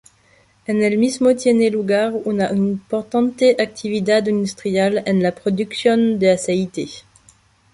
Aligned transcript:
En 0.65 0.81
el 0.81 0.97
mismo 0.97 1.35
tiene 1.35 1.69
lugar 1.69 2.11
una 2.25 2.49
importante 2.51 3.55
actividad 3.61 4.25
industrial 4.25 5.03
en 5.05 5.21
la 5.21 5.31
producción 5.31 6.17
de 6.17 6.31
aceite. 6.31 6.87